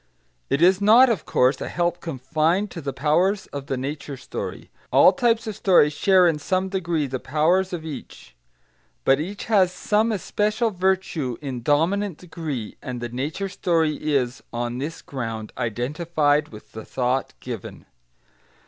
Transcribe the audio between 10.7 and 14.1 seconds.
virtue in dominant degree, and the nature story